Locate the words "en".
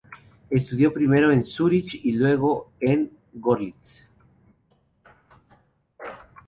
1.31-1.45, 2.79-3.15